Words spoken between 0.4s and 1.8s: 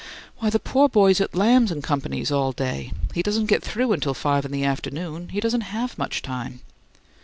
the poor boy's at Lamb